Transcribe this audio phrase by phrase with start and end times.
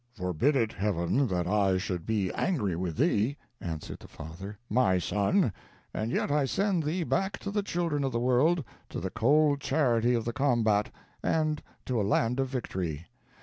[0.15, 5.53] "Forbid it, Heaven, that I should be angry with thee," answered the father, "my son,
[5.93, 9.59] and yet I send thee back to the children of the world to the cold
[9.61, 10.89] charity of the combat,
[11.21, 13.05] and to a land of victory.